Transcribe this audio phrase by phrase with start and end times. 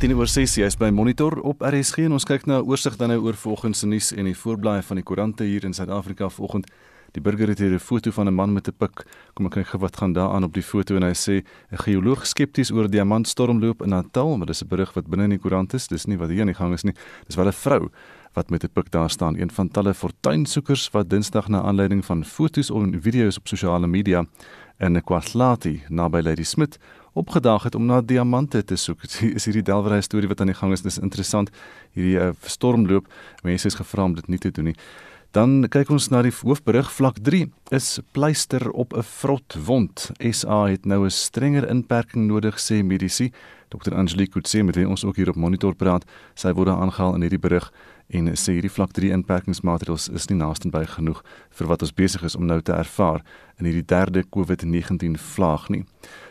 [0.00, 3.10] 10 oor 6 jy's by Monitor op RSG en ons kyk na 'n oorsig dan
[3.12, 6.70] nou oor volgens se nuus en die voorblaaie van die koerante hier in Suid-Afrika vanoggend.
[7.12, 9.04] Die burger het hier 'n foto van 'n man met 'n pik.
[9.34, 12.26] Kom ek kyk wat gaan daar aan op die foto en hy sê 'n geoloog
[12.26, 15.86] skepties oor diamantstormloop in Natal, maar dis 'n berig wat binne in die koerant is.
[15.86, 16.94] Dis nie wat hier aan die gang is nie.
[17.26, 17.90] Dis wel 'n vrou
[18.32, 22.24] wat met 'n pik daar staan, een van talle fortuinsoekers wat Dinsdag na aanleiding van
[22.24, 24.24] foto's en video's op sosiale media
[24.78, 26.78] in KwaZulu naby Lady Smith
[27.12, 29.00] opgedaag het om na diamante te soek.
[29.04, 30.82] Dit is hierdie Delwerry storie wat aan die gang is.
[30.82, 31.50] Dis interessant.
[31.92, 33.06] Hierdie uh, stormloop.
[33.42, 34.76] Mense is gevra om dit nie te doen nie.
[35.30, 37.44] Dan kyk ons na die hoofberig vlak 3
[37.76, 40.10] is pleister op 'n vrot wond.
[40.18, 43.30] SA het nou 'n strenger inperking nodig sê medisy.
[43.68, 47.20] Dr Angelique Kutse met wie ons ook hier op monitor praat, sy word aangehaal in
[47.20, 47.70] hierdie berig
[48.10, 52.36] en sê hierdie vlak 3 inperkingsmaatreëls is nie naastenby genoeg vir wat ons besig is
[52.36, 53.22] om nou te ervaar
[53.60, 55.84] in hierdie derde COVID-19 vlaag nie.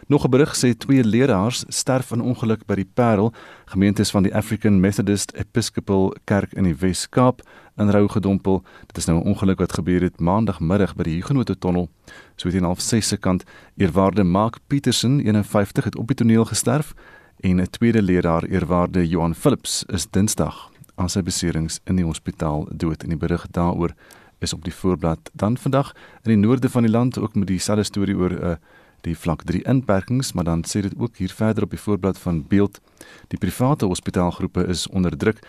[0.09, 3.33] Nog 'n berig sê twee leraars sterf in ongeluk by die Parel,
[3.65, 7.41] gemeentes van die African Methodist Episcopal Kerk in die Wes-Kaap
[7.77, 8.63] in rou gedompel.
[8.85, 11.89] Dit is nou 'n ongeluk wat gebeur het maandagmiddag by die Huguenot Tunnel,
[12.35, 13.43] so teen half 6 se kant.
[13.77, 16.93] Eerwaarde Mark Petersen, 51, het op die toneel gesterf
[17.39, 22.67] en 'n tweede leraar, eerwaarde Johan Philips, is Dinsdag aan sy beserings in die hospitaal
[22.71, 23.93] dood en die berig daaroor
[24.39, 25.93] is op die voorblad dan vandag
[26.23, 28.57] in die noorde van die land ook met dieselfde storie oor 'n uh, eh,
[29.01, 32.43] die vlak 3 inperkings maar dan sê dit ook hier verder op die voorblad van
[32.47, 32.79] beeld
[33.27, 35.39] die private hospitaalgroepe is onder druk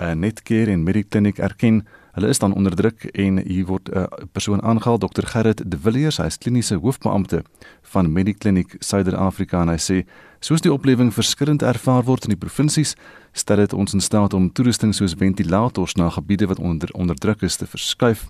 [0.00, 4.04] uh, Netcare en Mediclinic erken hulle is dan onder druk en hier word 'n uh,
[4.32, 7.44] persoon aangehaal Dr Gerrit de Villiers hy is kliniese hoofbeampte
[7.82, 10.04] van Mediclinic Suider-Afrika en hy sê
[10.40, 12.96] soos die oplewing verskillend ervaar word in die provinsies
[13.32, 17.42] stel dit ons in staat om toerusting soos ventilators na gebiede wat onder onder druk
[17.42, 18.28] is te verskuif.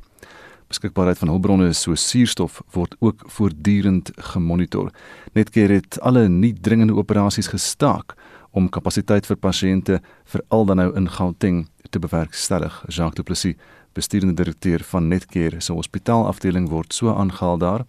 [0.73, 4.89] Beskikbaarheid van hulpbronne soos suurstof word ook voortdurend gemonitor.
[5.37, 8.15] Netcare het alle nie dringende operasies gestaak
[8.57, 9.99] om kapasiteit vir pasiënte
[10.33, 12.79] veral dan nou in Gauteng te bewerkstellig.
[12.89, 13.59] Jacques Du Plessis,
[13.93, 17.85] besturende direkteur van Netcare se hospitaalafdeling word so aangehaal daar.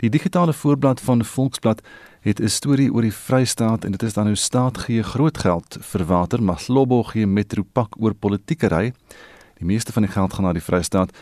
[0.00, 1.84] Die digitale voorblad van Volksblad
[2.24, 5.76] het 'n storie oor die Vrystaat en dit is dan nou staat gee groot geld
[5.80, 8.94] vir water, maar Slobo gee Metropak oor politiekery.
[9.58, 11.12] Die meeste van die geld gaan na die Vrystaat.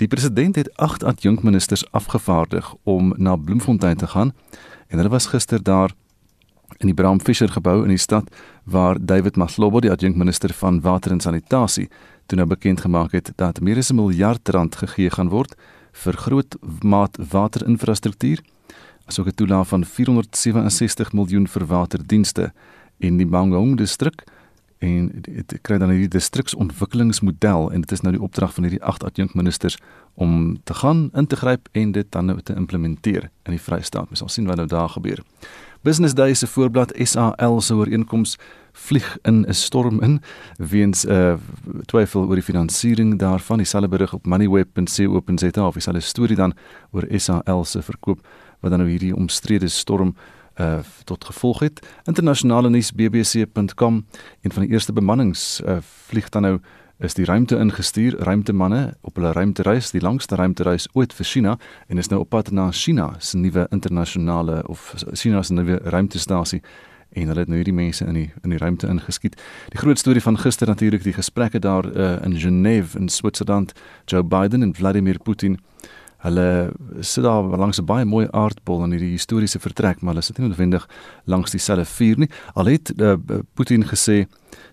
[0.00, 4.32] Die president het 8 adjunkministers afgevaardig om na Bloemfontein te gaan
[4.86, 5.92] en hulle was gister daar
[6.78, 8.30] in die Bram Fischer gebou in die stad
[8.64, 11.90] waar David Maslobo die adjunkminister van water en sanitasie
[12.26, 15.54] toe nou bekend gemaak het dat meer as 'n miljard rand gegee gaan word
[15.92, 18.40] vir groot maat waterinfrastruktuur
[19.04, 22.52] asook 'n toelaag van 467 miljoen vir waterdienste
[22.98, 24.24] in die Mangaung distrik
[24.80, 29.04] en dit kry dan hierdie distriksontwikkelingsmodel en dit is nou die opdrag van hierdie agt
[29.04, 29.76] adjunkministers
[30.16, 34.08] om te gaan integryp en dit dan nou te implementeer in die Vrystaat.
[34.08, 35.20] Ons sal sien wat nou daar gebeur.
[35.84, 38.38] Business Day se voorblad SAL se ooreenkoms
[38.72, 40.20] vlieg in 'n storm in
[40.56, 41.36] weens 'n uh,
[41.84, 43.58] twyfel oor die finansiering daarvan.
[43.58, 46.54] Dieselfde berig op moneyweb.co.za of dieselfde storie dan
[46.90, 48.26] oor SAL se verkoop
[48.60, 50.39] wat dan nou hierdie omstrede storm uh
[51.04, 51.80] tot gevolg het.
[52.04, 54.04] Internasionale nuus bbc.com
[54.40, 55.78] een van die eerste bemannings uh
[56.10, 56.60] vlieg dan nou
[57.00, 61.56] is die ruimte ingestuur, ruimtemanne op hulle ruimtereis, die langste ruimtereis ooit vir China
[61.88, 66.60] en is nou op pad na China se nuwe internasionale of China se nuwe ruimtestasie
[67.10, 69.38] en hulle het nou hierdie mense in die in die ruimte ingeskiet.
[69.72, 73.72] Die groot storie van gister natuurlik die gesprekke daar uh, in Genève in Switserland,
[74.04, 75.58] Joe Biden en Vladimir Putin.
[76.20, 80.38] Hulle sit daar langs 'n baie mooi aardbol in hierdie historiese vertrek, maar hulle sit
[80.38, 80.88] nie noodwendig
[81.24, 82.30] langs dieselfde vuur nie.
[82.54, 83.16] Al het uh,
[83.54, 84.26] Putin gesê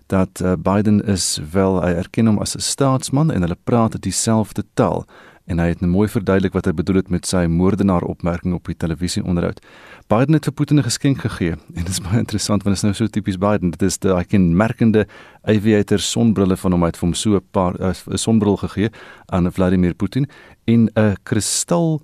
[0.06, 4.64] dat uh, Biden is wel hy erken hom as 'n staatsman en hulle praat dieselfde
[4.74, 5.06] taal
[5.48, 8.68] en hy het nou mooi verduidelik wat hy bedoel het met sy moordenaar opmerking op
[8.68, 9.62] die televisie onderhoud.
[10.08, 12.88] Biden het vir Putin 'n geskenk gegee en dit is baie interessant want dit is
[12.88, 13.70] nou so tipies Biden.
[13.70, 15.06] Dit is daai kenmerkende
[15.42, 18.90] aviator sonbrille van hom uit vir hom so 'n paar 'n uh, sonbril gegee
[19.26, 20.26] aan Vladimir Putin
[20.68, 22.02] en 'n kristal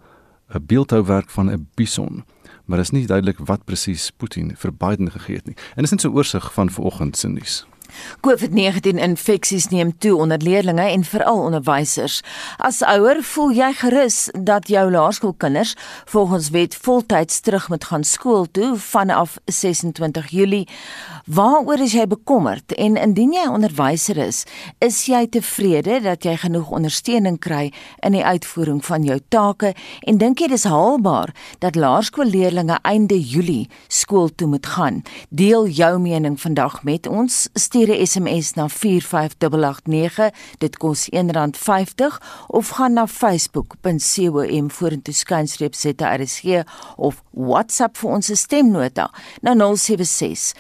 [0.55, 2.25] 'n beeldhouwerk van 'n bison.
[2.64, 5.56] Maar dit is nie duidelik wat presies Putin vir Biden gegee het nie.
[5.75, 7.66] En dis net so oorsig van vanoggend se nuus.
[8.20, 12.22] COVID-19 infeksies neem toe onder leerdlinge en veral onderwysers.
[12.56, 15.75] As ouer, voel jy gerus dat jou laerskoolkinders
[16.05, 20.69] volgens wet voltyds terug moet gaan skool toe vanaf 26 Julie.
[21.25, 24.43] Waaroor is jy bekommerd en indien jy onderwyser is,
[24.85, 27.71] is jy tevrede dat jy genoeg ondersteuning kry
[28.05, 29.71] in die uitvoering van jou take
[30.05, 31.32] en dink jy dis haalbaar
[31.65, 35.00] dat laerskoolleerdlinge einde Julie skool toe moet gaan?
[35.32, 37.49] Deel jou mening vandag met ons.
[37.55, 40.31] Stuur 'n SMS na 45889.
[40.59, 46.65] Dit kos R1.50 of gaan na facebook.com vorentoe skynstreep ZRSG
[46.97, 49.11] of WhatsApp vir ons stemnota
[49.41, 50.53] na 076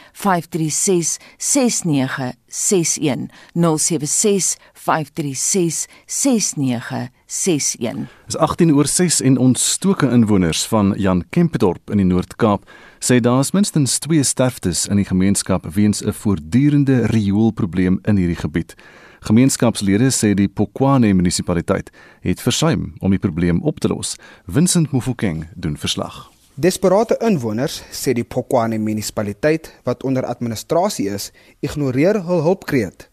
[0.54, 11.24] 536 6961 076 536 6961 Is 18 oor 6 en ons stoke inwoners van Jan
[11.30, 12.68] Kempdorp in die Noord-Kaap
[13.02, 18.40] sê daar is minstens 2 sterftes in die gemeenskap weens 'n voortdurende rioolprobleem in hierdie
[18.40, 18.74] gebied.
[19.20, 21.90] Gemeenskapslede sê die Polokwane munisipaliteit
[22.20, 24.16] het versuim om die probleem op te los.
[24.46, 26.33] Vincent Mufokeng doen verslag.
[26.54, 31.32] Desperate inwoners sê die Polokwane munisipaliteit wat onder administrasie is,
[31.66, 33.08] ignoreer hul hulpkreet.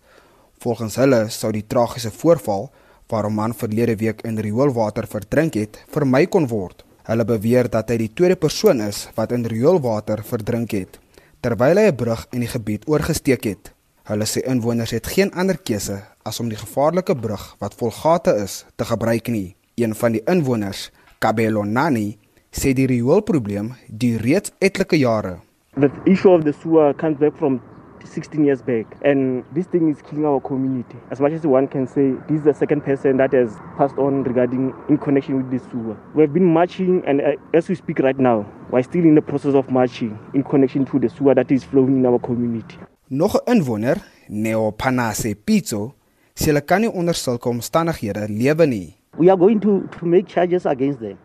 [0.62, 2.70] Volgens hulle sou die tragiese voorval
[3.10, 6.86] waar 'n man verlede week in rioolwater verdrink het, vermy kon word.
[7.04, 11.00] Hulle beweer dat hy die tweede persoon is wat in rioolwater verdrink het
[11.42, 13.74] terwyl hy 'n brug in die gebied oorgesteek het.
[14.04, 18.36] Hulle sê inwoners het geen ander keuse as om die gevaarlike brug wat vol gate
[18.36, 19.56] is te gebruik nie.
[19.76, 22.18] Een van die inwoners, Kabelo Nani,
[22.52, 25.38] sê die rioolprobleem duur reeds etlike jare.
[25.80, 27.62] The issue of the sewer comes back from
[28.04, 30.98] 16 years back and this thing is killing our community.
[31.12, 34.24] As much as one can say this is the second person that has passed on
[34.24, 35.96] regarding in connection with the sewer.
[36.14, 39.54] We've been marching and uh, as we speak right now, we're still in the process
[39.56, 42.78] of marching in connection to the sewer that is flowing in our community.
[43.10, 43.98] Nog 'n inwoner,
[44.30, 45.94] Neo Panase Pizzo,
[46.36, 48.96] sê hulle kan nie onder sulke omstandighede lewe nie.
[49.18, 51.18] We are going to to make charges against them.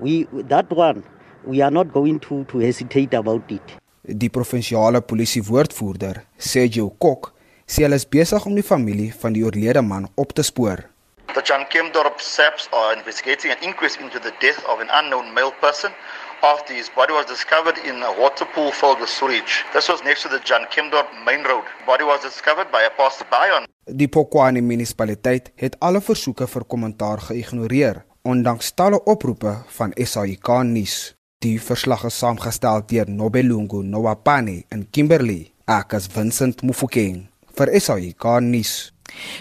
[0.00, 1.02] We that one
[1.46, 3.76] we are not going to to hesitate about it.
[4.02, 7.32] Die provinsiale polisie woordvoerder, Sergio Kok,
[7.66, 10.84] sê hulle is besig om die familie van die oorlede man op te spoor.
[11.34, 15.52] The Jan Kemdorp SAPS are investigating an inquest into the death of an unknown male
[15.60, 15.90] person
[16.42, 19.64] after his body was discovered in a water pool filled with sewage.
[19.72, 21.64] This was next to the Jan Kemdorp main road.
[21.86, 27.20] Body was discovered by a passerby on Die Polokwane munisipaliteit het alle versoeke vir kommentaar
[27.28, 30.96] geïgnoreer, ondanks talle oproepe van SAIK nuus.
[31.44, 37.26] Die verslag is saamgestel deur Nobelungu Nowapane in Kimberley, Akas Vincent Mufokeng
[37.56, 38.95] vir SAIK nuus.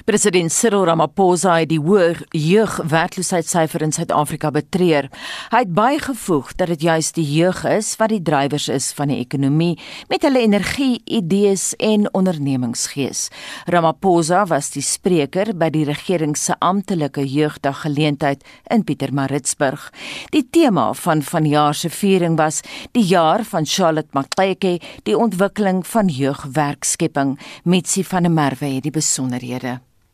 [0.06, 5.10] President Cyril Ramaphosa het die hoë jeugwerkloosheidssyfer in Suid-Afrika betreur.
[5.52, 9.20] Hy het bygevoeg dat dit juis die jeug is wat die drywers is van die
[9.24, 9.76] ekonomie
[10.12, 13.30] met hulle energie, idees en ondernemingsgees.
[13.72, 19.90] Ramaphosa was die spreker by die regering se amptelike jeugdag geleentheid in Pietermaritzburg.
[20.36, 22.62] Die tema van vanjaar se viering was
[22.94, 27.36] die jaar van Charlotte Maxeke, die ontwikkeling van jeugwerkskepping.
[27.64, 29.65] Mitsi van der Merwe het die besonderhede.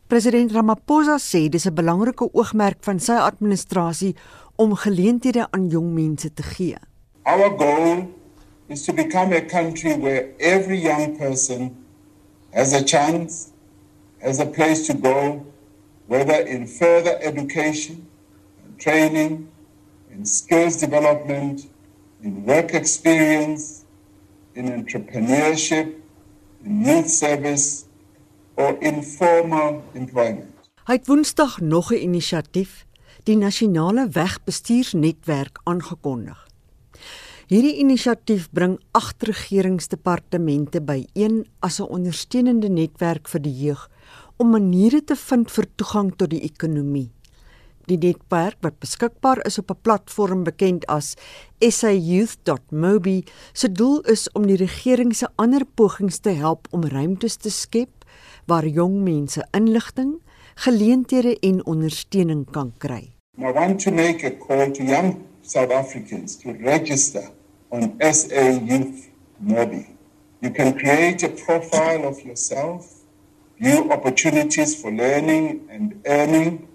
[0.08, 4.14] President Ramaphosa sê dis 'n belangrike oogmerk van sy administrasie
[4.56, 6.76] om geleenthede aan jong mense te gee.
[7.24, 8.08] Our goal
[8.68, 11.60] is to become a country where every young person
[12.52, 13.52] has a chance,
[14.20, 15.46] has a place to go,
[16.06, 18.06] whether in further education,
[18.82, 19.48] training,
[20.10, 21.68] in skills development,
[22.22, 23.84] in work experience,
[24.54, 25.94] in entrepreneurship,
[26.64, 27.86] in youth service,
[28.54, 30.50] or informal employment.
[30.84, 32.86] Hy het Woensdag nog 'n inisiatief,
[33.22, 36.48] die Nasionale Wegbestuursnetwerk aangekondig.
[37.46, 43.90] Hierdie inisiatief bring agt regeringsdepartemente byeen as 'n ondersteunende netwerk vir die jeug
[44.36, 47.10] om maniere te vind vir toegang tot die ekonomie.
[47.86, 51.14] Die netwerk wat beskikbaar is op 'n platform bekend as
[51.58, 57.50] sayouth.mobi, se doel is om die regering se ander pogings te help om ruimtes te
[57.50, 58.01] skep
[58.46, 60.20] waar jong mense inligting,
[60.54, 63.12] geleenthede en ondersteuning kan kry.
[63.38, 67.30] I want to make a call to young South Africans to register
[67.68, 69.08] on SA Youth
[69.42, 69.86] Mobi.
[70.40, 72.86] You can create a profile of yourself,
[73.58, 76.68] view opportunities for learning and earning,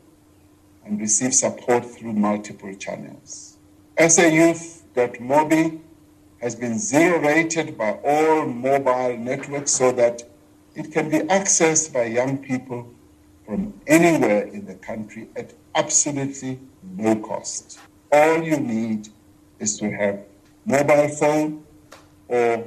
[0.85, 3.57] and receive support through multiple channels.
[3.97, 5.79] SAYouth.mobi
[6.41, 10.23] has been zero rated by all mobile networks so that
[10.77, 12.85] it can be accessed by young people
[13.45, 16.59] from anywhere in the country at absolutely
[16.95, 17.79] no cost.
[18.11, 19.09] All you need
[19.59, 20.19] is to have
[20.65, 21.65] mobile phone
[22.29, 22.63] or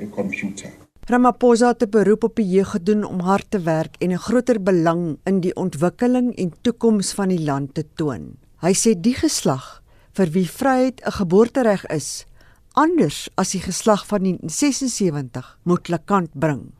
[0.00, 0.72] a computer.
[1.06, 4.62] Ramaphosa het 'n beroep op die jeug gedoen om hard te werk en 'n groter
[4.62, 8.36] belang in die ontwikkeling en toekoms van die land te toon.
[8.60, 12.26] Hy sê die geslag vir wie vryheid 'n geboortereg is,
[12.72, 16.75] anders as die geslag van 1976, moet hulle kant bring.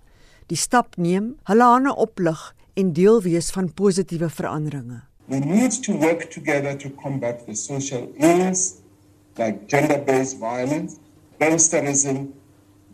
[0.47, 5.01] Die stap neem, hulle hande oplig en deel wees van positiewe veranderinge.
[5.27, 8.75] We need to work together to combat the social ills
[9.37, 11.01] like gender-based violence,
[11.41, 12.29] gangsterism,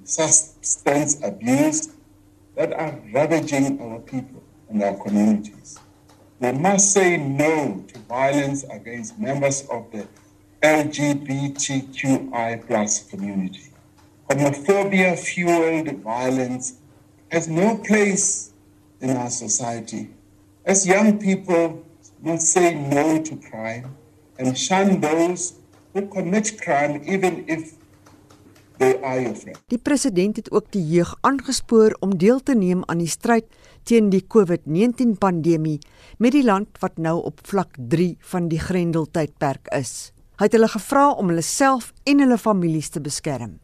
[0.04, 1.90] substance abuse,
[2.56, 5.78] that are ravaging our people and our communities.
[6.40, 10.06] We must say no to violence against members of the
[10.62, 13.68] LGBTQI plus community.
[14.30, 16.78] Homophobia fueled violence
[17.32, 18.52] has no place
[19.00, 20.10] in our society.
[20.64, 21.82] As young people
[22.20, 23.96] must say no to crime
[24.38, 25.54] and shun those
[25.92, 27.72] who commit crime even if
[28.78, 29.58] they are your friend.
[29.72, 33.48] Die president het ook die jeug aangespoor om deel te neem aan die stryd
[33.88, 35.80] teen die COVID-19 pandemie
[36.18, 40.12] met die land wat nou op vlak 3 van die Grendeltydperk is.
[40.38, 43.58] Hy het hulle gevra om hulle self en hulle families te beskerm.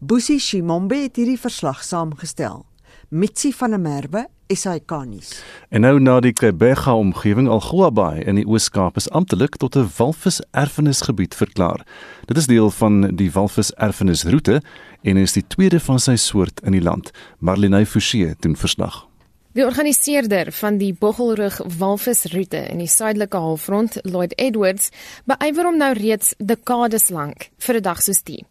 [0.00, 2.64] Busi Shimombe het hierdie verslag saamgestel.
[3.08, 5.42] Mitsi van der Merwe SAK-nuus.
[5.68, 9.86] En nou na die Kebega omgewing Algoa Bay in die Oos-Kaap is amptelik tot 'n
[9.96, 11.86] walvis-erfenisgebied verklaar.
[12.26, 14.62] Dit is deel van die walvis-erfenisroete
[15.02, 17.10] en is die tweede van sy soort in die land.
[17.38, 19.06] Marlene Forsie doen verslag.
[19.52, 24.90] Die organiseerder van die Boggelrug walvisroete in die suidelike halfrond, Lloyd Edwards,
[25.24, 28.44] beywer om nou reeds dekades lank vir 'n dag soos die.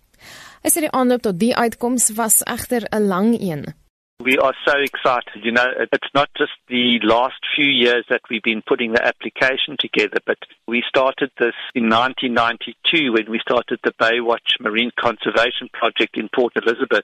[0.64, 3.66] Hy sê die aanloop tot die uitkoms was egter 'n lang een.
[4.24, 5.44] We are so excited.
[5.44, 9.76] You know, it's not just the last few years that we've been putting the application
[9.78, 16.18] together, but we started this in 1992 when we started the Baywatch Marine Conservation Project
[16.18, 17.04] in Port Elizabeth.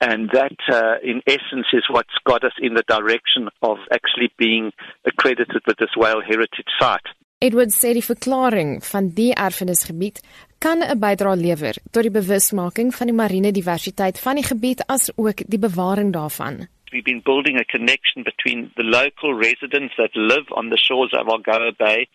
[0.00, 4.70] And that, uh, in essence, is what's got us in the direction of actually being
[5.04, 7.08] accredited with this whale heritage site.
[7.44, 10.22] Edward sê die verklaring van die erfenisgebied
[10.64, 15.10] kan 'n bydrae lewer tot die bewusmaking van die marine diversiteit van die gebied as
[15.16, 16.54] ook die bewaring daarvan.
[16.92, 21.28] We've been building a connection between the local residents that live on the shores of
[21.34, 22.06] Algoa Bay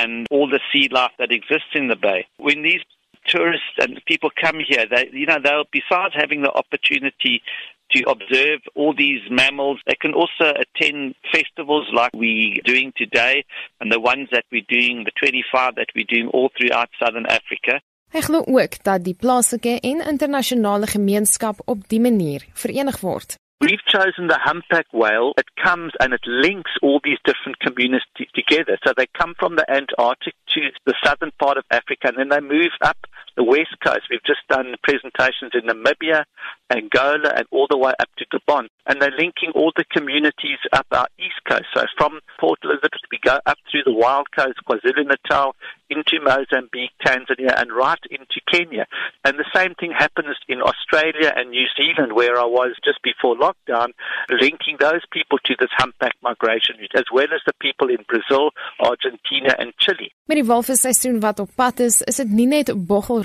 [0.00, 2.20] and all the sea life that exists in the bay.
[2.36, 2.84] When these
[3.24, 7.42] tourists and people come here, they, you know, they'll besides having the opportunity
[7.90, 9.80] to observe all these mammals.
[9.86, 13.44] They can also attend festivals like we're doing today
[13.80, 17.80] and the ones that we're doing, the 25 that we're doing all throughout southern Africa.
[18.14, 23.34] Hy glo ook dat die plaaslike en internasionale gemeenskap op die manier verenig word.
[23.58, 25.32] We've chosen the humpback whale.
[25.42, 28.78] It comes and it links all these different communities together.
[28.84, 32.40] So they come from the Antarctic to the southern part of Africa and then they
[32.40, 32.98] move up
[33.36, 34.08] the west coast.
[34.10, 36.24] We've just done presentations in Namibia,
[36.70, 38.68] Angola, and all the way up to Gabon.
[38.86, 41.66] And they're linking all the communities up our east coast.
[41.74, 45.54] So from Port Elizabeth, we go up through the wild coast, KwaZulu Natal,
[45.90, 48.86] into Mozambique, Tanzania, and right into Kenya.
[49.24, 53.36] And the same thing happens in Australia and New Zealand, where I was just before
[53.36, 53.90] lockdown,
[54.30, 58.50] linking those people to this humpback migration route, as well as the people in Brazil,
[58.80, 60.10] Argentina, and Chile.
[60.26, 62.72] Met die walvisseisoen wat op pad is, is dit nie net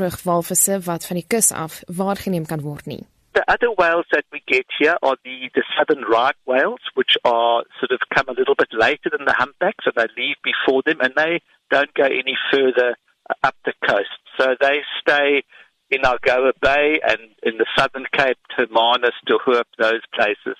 [0.09, 3.05] wat van die kus af waargeneem kan word nie.
[3.33, 7.63] The other whales that we get here are the, the southern right whales, which are
[7.79, 10.99] sort of come a little bit later than the humpback, so they leave before them
[10.99, 11.39] and they
[11.69, 12.97] don't go any further
[13.29, 14.19] uh, up the coast.
[14.37, 15.43] So they stay
[15.89, 20.57] in Algoa Bay and in the southern Cape, Hermanus, De Hoop, those places.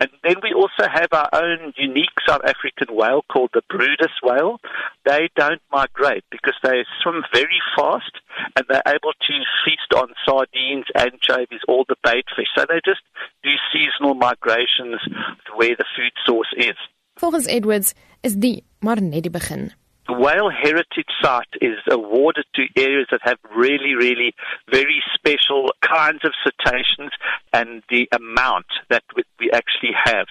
[0.00, 4.58] And then we also have our own unique South African whale called the Brudus whale.
[5.04, 8.10] They don't migrate because they swim very fast
[8.56, 12.48] and they're able to feast on sardines, anchovies, all the bait fish.
[12.56, 13.02] So they just
[13.42, 15.00] do seasonal migrations
[15.46, 16.76] to where the food source is.
[17.20, 19.72] Volgens Edwards is die maar net die begin.
[20.08, 24.34] The Whale Heritage Site is awarded to areas that have really, really
[24.70, 27.12] very special kinds of cetaceans
[27.52, 29.04] and the amount that
[29.38, 30.26] we actually have.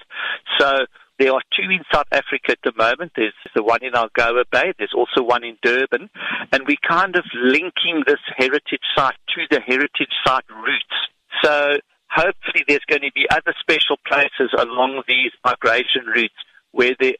[0.58, 0.86] So
[1.22, 3.12] there are two in South Africa at the moment.
[3.14, 4.72] There's the one in Algoa Bay.
[4.76, 6.10] There's also one in Durban.
[6.50, 10.98] And we're kind of linking this heritage site to the heritage site routes.
[11.44, 11.78] So
[12.10, 16.40] hopefully there's going to be other special places along these migration routes
[16.72, 17.14] where there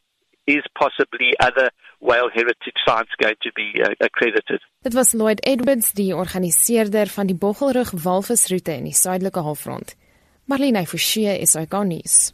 [0.49, 4.61] is possibly other whale heritage sites going to be uh, accredited.
[4.83, 9.95] Dit was Lloyd Edwards, die organiseerder van die Boggelrug walvisroete in die suidelike halfrond.
[10.51, 12.33] Marlene Forsie is ikonies.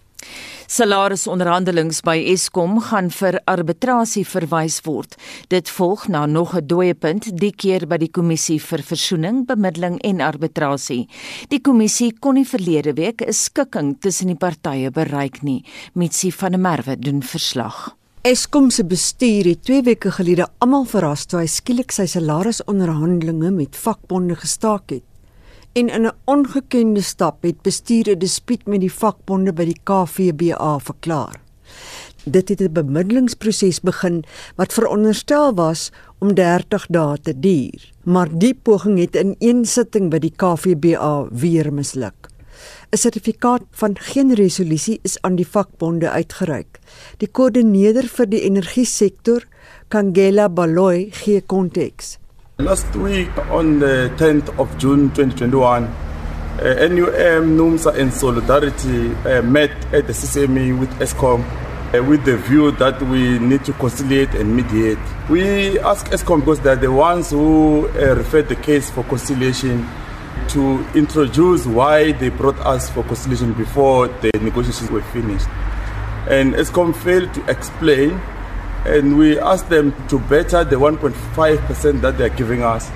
[0.68, 5.14] Salarisonderhandelinge by Eskom gaan vir arbitrasie verwys word.
[5.48, 9.98] Dit volg na nog 'n dooie punt, die keer by die kommissie vir versoening, bemiddeling
[10.04, 11.08] en arbitrasie.
[11.48, 16.52] Die kommissie kon nie verlede week 'n skikking tussen die partye bereik nie, Mitsi van
[16.52, 17.96] der Merwe doen verslag.
[18.22, 23.76] Eskom se bestuur het 2 weke gelede almal verras toe hy skielik sy salarisonderhandelinge met
[23.76, 25.02] vakbonde gestaak het
[25.72, 30.78] en in 'n ongekende stap het bestuur 'n dispuut met die vakbonde by die KVBA
[30.78, 31.40] verklaar.
[32.24, 34.24] Dit het 'n bemiddelingsproses begin
[34.56, 40.10] wat veronderstel was om 30 dae te duur, maar die poging het in een sitting
[40.10, 42.28] by die KVBA weer misluk.
[42.90, 46.78] 'n sertifikaat van geen resolusie is aan die vakbonde uitgereik.
[47.16, 49.44] Die koördineerder vir die energiesektor,
[49.88, 52.18] Kangela Baloy, gee konteks.
[52.60, 59.70] Last week on the 10th of June 2021, uh, NUM, NUMSA and Solidarity uh, met
[59.94, 61.44] at the CCME with ESCOM
[61.94, 64.98] uh, with the view that we need to conciliate and mediate.
[65.30, 69.86] We asked ESCOM because they're the ones who uh, referred the case for conciliation
[70.48, 75.46] to introduce why they brought us for conciliation before the negotiations were finished.
[76.28, 78.20] And ESCOM failed to explain,
[78.96, 82.90] and we asked them to better the 1.5% that they're giving us.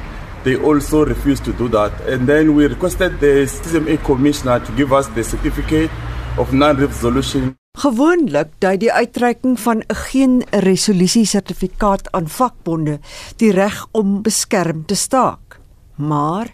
[0.44, 1.92] They also refused to do that.
[2.08, 5.90] And then we requested the CMA commissioner to give us the certificate
[6.38, 7.56] of non-resolution.
[7.78, 13.00] Gewoonlik dui die uitreiking van 'n geen resolusie sertifikaat aan vakbonde
[13.36, 15.60] die reg om beskerm te staak.
[15.96, 16.52] Maar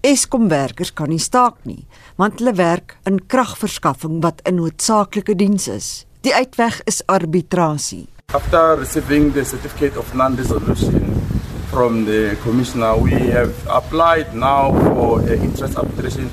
[0.00, 5.68] Eskom werkers kan nie staak nie, want hulle werk in kragverskaffing wat 'n noodsaaklike diens
[5.68, 6.06] is.
[6.20, 8.08] Die uitweg is arbitrasie.
[8.32, 11.20] After receiving the certificate of non-resolution
[11.66, 16.30] from the commissioner, we have applied now for an interest arbitration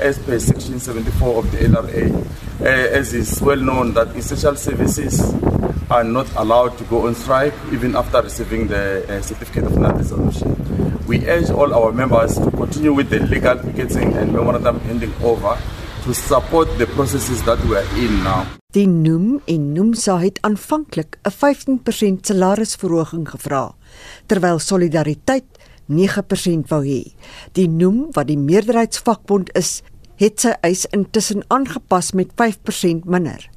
[0.00, 2.26] as per section 74 of the LRA.
[2.60, 5.34] Uh, as is well known that essential services
[5.88, 11.06] are not allowed to go on strike even after receiving the uh, certificate of non-resolution.
[11.06, 15.56] We urge all our members to continue with the legal picketing and memorandum handing over
[16.02, 18.48] to support the processes that we are in now.
[18.76, 23.74] Die Noem en Noemsa het aanvanklik 'n 15% salarisverhoging gevra,
[24.26, 25.44] terwyl Solidariteit
[25.86, 27.14] 9% wou hê.
[27.52, 29.82] Die Noem wat die meerderheidsvakbond is,
[30.16, 33.50] het sy eis intussen aangepas met 5% minder.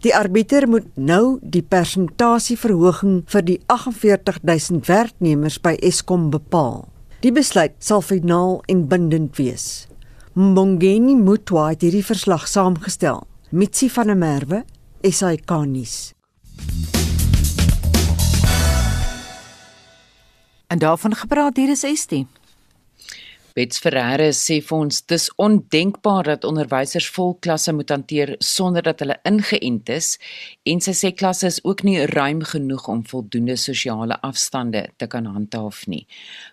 [0.00, 6.88] Die arbiter moet nou die persentasieverhoging vir die 48000 werknemers by Eskom bepaal.
[7.20, 9.86] Die besluit sal finaal en bindend wees.
[10.32, 13.26] Mbongeni Mutwa het hierdie verslag saamgestel.
[13.56, 14.64] Mitsi van der Merwe,
[15.00, 16.12] SAK nuus.
[20.66, 22.26] En daarvan gepraat hier is Estie.
[23.56, 29.00] Bets Ferreira sê vir ons dis ondenkbaar dat onderwysers vol klasse moet hanteer sonder dat
[29.00, 30.08] hulle ingeënt is
[30.68, 35.24] en sy sê klasse is ook nie ruim genoeg om voldoende sosiale afstande te kan
[35.32, 36.02] handhaaf nie.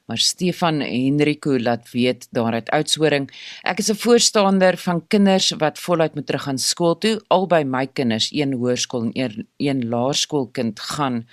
[0.08, 3.28] Maar Stefan Henrico laat weet daaruit uitsoring.
[3.68, 7.20] Ek is 'n voorstander van kinders wat voluit moet terug aan skool toe.
[7.28, 11.28] Albei my kinders, een hoërskool en een, een laerskoolkind gaan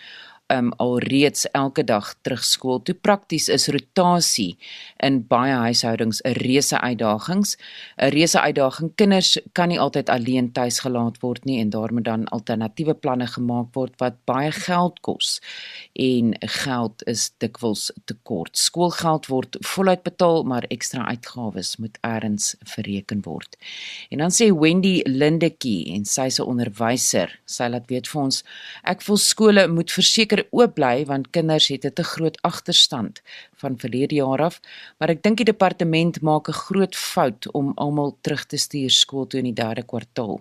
[0.50, 2.94] um alreeds elke dag terug skool toe.
[2.94, 4.56] Prakties is rotasie
[5.02, 7.56] in baie huishoudings 'n reuse uitdagings.
[7.98, 8.92] 'n Reuse uitdaging.
[8.94, 13.26] Kinders kan nie altyd alleen tuis gelaat word nie en daar moet dan alternatiewe planne
[13.26, 15.40] gemaak word wat baie geld kos.
[15.94, 18.56] En geld is dikwels tekort.
[18.56, 23.56] Skoolgeld word voluit betaal, maar ekstra uitgawes moet eers bereken word.
[24.10, 27.38] En dan sê Wendy Lindetjie en sy's 'n onderwyser.
[27.44, 28.42] Sy laat weet vir ons
[28.84, 33.22] ek voel skole moet verseker verder oop bly want kinders het 'n te groot agterstand
[33.54, 34.60] van verlede jaar af,
[34.98, 39.26] maar ek dink die departement maak 'n groot fout om almal terug te stuur skool
[39.26, 40.40] toe in die derde kwartaal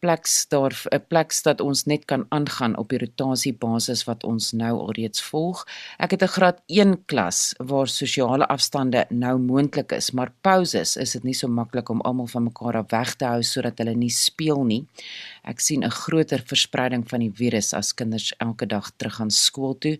[0.00, 4.78] pleks daar 'n plek dat ons net kan aangaan op die rotasiebasis wat ons nou
[4.78, 5.66] alreeds volg.
[5.98, 11.12] Ek het 'n graad 1 klas waar sosiale afstande nou moontlik is, maar pauses is
[11.12, 14.10] dit nie so maklik om almal van mekaar af weg te hou sodat hulle nie
[14.10, 14.86] speel nie.
[15.44, 19.78] Ek sien 'n groter verspreiding van die virus as kinders elke dag terug gaan skool
[19.78, 19.98] toe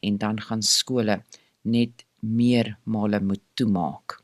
[0.00, 1.22] en dan gaan skole
[1.62, 4.20] net meer male moet toemaak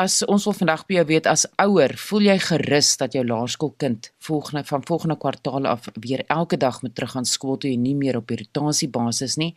[0.00, 4.08] as ons wil vandag by jou weet as ouer, voel jy gerus dat jou laerskoolkind
[4.24, 7.96] volgende van volgende kwartaal af weer elke dag moet terug aan skool toe en nie
[7.98, 9.50] meer op rotasiebasis nie?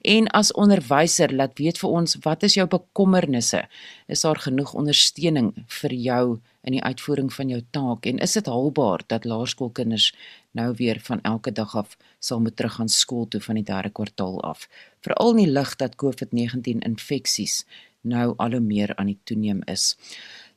[0.00, 3.66] En as onderwyser, laat weet vir ons, wat is jou bekommernisse?
[4.08, 6.24] Is daar genoeg ondersteuning vir jou
[6.64, 10.14] in die uitvoering van jou taak en is dit haalbaar dat laerskoolkinders
[10.56, 13.92] nou weer van elke dag af sal moet terug aan skool toe van die derde
[13.92, 14.64] kwartaal af?
[15.04, 17.64] Veral in lig dat COVID-19 infeksies
[18.02, 19.96] nou al hoe meer aan die toeneem is.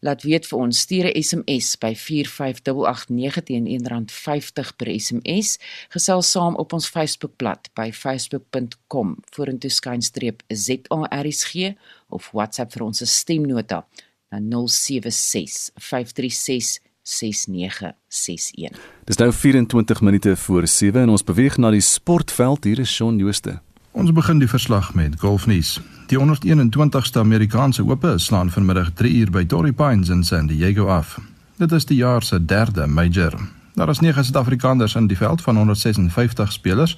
[0.04, 5.60] Laat weet vir ons stuur 'n SMS by 45889 teen R1.50 per SMS.
[5.90, 11.76] Gesels saam op ons Facebookblad by facebook.com vorentoe skynstreep ZARSG
[12.10, 13.86] of WhatsApp vir ons stemnota
[14.30, 18.80] na 076 536 6961.
[19.04, 22.64] Dis nou 24 minute voor 7 en ons beweeg na die sportveld.
[22.64, 23.60] Hier is Shaun Jooste.
[23.94, 25.76] Ons begin die verslag met golfnuus.
[26.10, 31.20] Die 121ste Amerikaanse Ope slaan vanmiddag 3 uur by Torrey Pines in San Diego af.
[31.62, 33.38] Dit is die jaar se derde major.
[33.78, 36.98] Daar is 9 Suid-Afrikaners in die veld van 156 spelers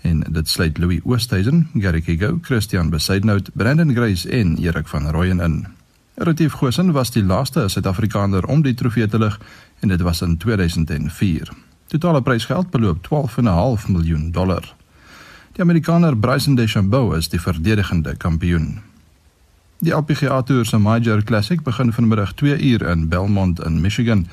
[0.00, 5.40] en dit sluit Louis Oosthuizen, Gary Kigo, Christian Besaidnout, Brandon Grace en Erik van Rooyen
[5.40, 5.66] in.
[6.14, 9.40] Retief Goosen was die laaste Suid-Afrikaner om die trofee te lig
[9.80, 11.50] en dit was in 2004.
[11.86, 14.74] Totale prysgeld beloop 12,5 miljoen dollar.
[15.54, 18.80] Die Amerikaner Bryson DeChambeau is die verdedigende kampioen.
[19.78, 24.26] Die LPGA Tour se Major Classic begin vanmiddag 2 uur in Belmont in Michigan.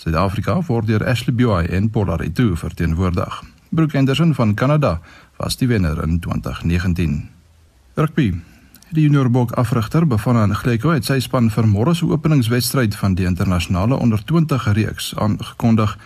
[0.00, 3.42] Suid-Afrika word deur Ashley Buy en Paula Ritu verteenwoordig.
[3.68, 5.00] Brooke Henderson van Kanada
[5.36, 7.28] was die wenner in 2019.
[7.94, 8.32] Rugby.
[8.88, 14.00] Die juniorbok afrigter Bafana Ngleko het sy span vir môre se openingswedstryd van die internasionale
[14.00, 15.98] onder 20 reeks aangekondig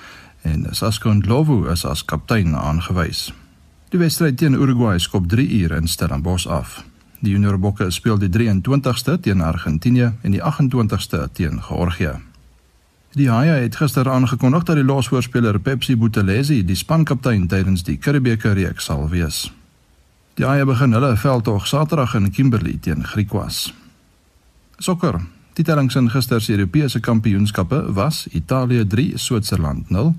[0.43, 3.29] en Sasco Ndlovu is as kaptein aangewys.
[3.97, 6.83] Die wedstryd teen Uruguay skop 3 uur in Stellenbosch af.
[7.25, 12.11] Die juniorbokke speel die 23ste teen Argentinië en die 28ste teen Georgië.
[13.17, 18.53] Die Haie het gister aangekondig dat die losvoorspeler Pepsi Buthelezi die spankaptein tydens die Karibeker
[18.61, 19.47] reeks sal wees.
[20.37, 23.73] Die Haie begin hulle veldtog Saterdag in Kimberley teen Griquas.
[24.77, 25.23] Sokker.
[25.57, 30.13] Die tellings in gister se Europese kampioenskappe was Italië 3, Switserland 0,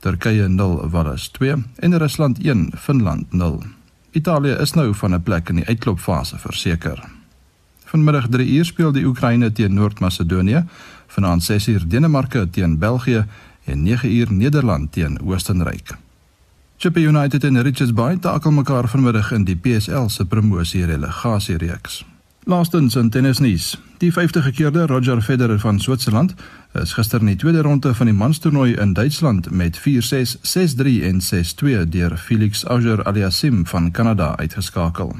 [0.00, 3.62] Turkye 0, Wales 2 en Rusland 1, Finland 0.
[4.10, 7.08] Italië is nou van 'n plek in die uitklopfase verseker.
[7.84, 10.64] Vanmiddag 3 uur speel die Oekraïne teen Noord-Macedonië
[11.06, 13.24] vanaand 6uur Denemarke teen België
[13.64, 15.96] en 9uur Nederland teen Oostenryk.
[16.76, 22.04] Chippa United en Richards Bay takel mekaar vanmiddag in die PSL se promosie relegasie reeks.
[22.44, 23.78] Laastens in tennisnuus.
[23.98, 26.34] Die 50-gekeerde Roger Federer van Switserland
[26.72, 31.20] is gister in die tweede ronde van die manstoernooi in Duitsland met 4-6, 6-3 en
[31.20, 35.16] 6-2 deur Felix Auger-Aliassime van Kanada uitgeskakel.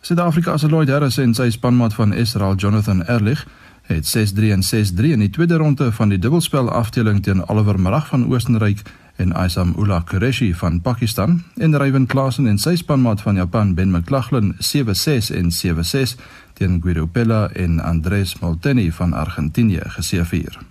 [0.00, 3.46] Suid-Afrika se Lloyd Harris en sy spanmaat van Israel Jonathan Erlich
[3.82, 8.06] het 6-3 en 6-3 in die tweede ronde van die dubbelspel afdeling teen Oliver Marag
[8.06, 8.82] van Oostenryk
[9.16, 13.90] en Aisam Ullah Qureshi van Pakistan en Ryan Klassen en sy spanmaat van Japan Ben
[13.90, 16.16] McLaughlin 7-6 en 7-6
[16.54, 20.69] teen Guido Pella en Andres Molteni van Argentinië geseëvier.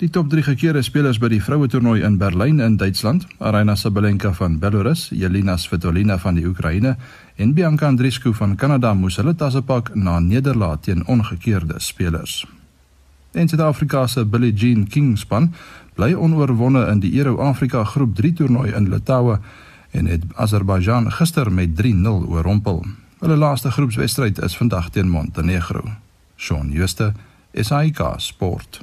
[0.00, 4.30] Die top 3 gekeerde spelers by die vroue toernooi in Berlyn in Duitsland, Aryna Sabalenka
[4.32, 6.94] van Belarus, Jelena Svitolina van die Oekraïne
[7.36, 12.46] en Bianca Andreescu van Kanada moes hulle tasse pak na nederlaag teen ongekeerde spelers.
[13.36, 15.52] En Suid-Afrika se Billie Jean King span
[15.94, 19.36] bly onoorwonde in die Euro Afrika Groep 3 toernooi in Litaue
[19.90, 22.86] en het Azerbaijan gister met 3-0 oorrompel.
[23.20, 25.84] Hulle laaste groepswedstryd is vandag teen Montenegro.
[26.36, 27.12] Shaun Schuster,
[27.52, 28.80] SAK Sport.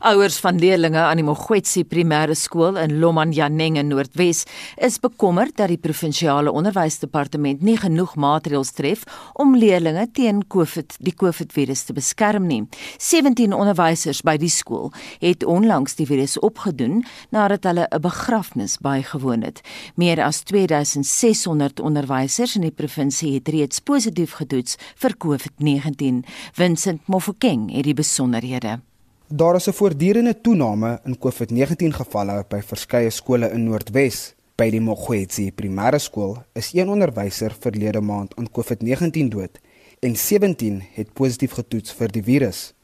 [0.00, 4.42] Ouers van leerdlinge aan die Mogwetsi Primêre Skool in Lomanyaneng in Noordwes
[4.76, 9.04] is bekommerd dat die provinsiale onderwysdepartement nie genoeg maatreëls tref
[9.40, 12.64] om leerdlinge teen COVID die COVID-virus te beskerm nie.
[12.98, 14.90] 17 onderwysers by die skool
[15.22, 19.60] het onlangs die virus opgedoen nadat hulle 'n begrafnis bygewoon het.
[19.94, 26.24] Meer as 2600 onderwysers in die provinsie het reeds positief getoets vir COVID-19.
[26.52, 28.80] Vincent Mofokeng het die besonderhede.
[29.28, 34.34] Daar is 'n voortdurende toename in COVID-19 gevalle by verskeie skole in Noordwes.
[34.56, 39.58] By die Mogwetsi Primêre Skool is een onderwyser verlede maand aan COVID-19 dood
[40.00, 42.74] en 17 het positief getoets vir die virus.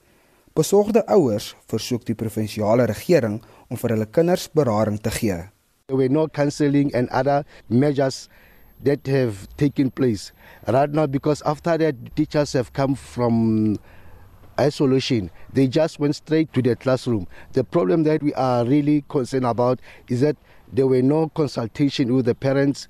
[0.52, 5.50] Besorgde ouers versoek die provinsiale regering om vir hulle kinders berading te gee.
[5.86, 8.28] There were no counseling and other measures
[8.84, 10.32] that have taken place
[10.66, 13.76] right now because after that teachers have come from
[14.58, 15.30] isolation.
[15.52, 17.26] They just went straight to the classroom.
[17.52, 20.36] The problem that we are really concerned about is that
[20.72, 22.88] there were no consultation with the parents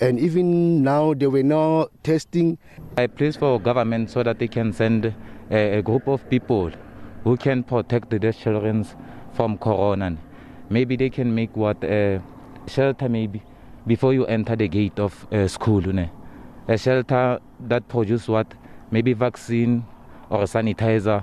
[0.00, 2.58] and even now there were no testing.
[2.96, 5.14] I plead for government so that they can send
[5.50, 6.72] a, a group of people
[7.24, 8.84] who can protect the children
[9.32, 10.16] from corona.
[10.70, 12.20] Maybe they can make what a
[12.66, 13.42] shelter maybe
[13.86, 15.82] before you enter the gate of a school.
[16.68, 18.54] A shelter that produce what
[18.90, 19.84] maybe vaccine
[20.32, 21.20] or a sanitizer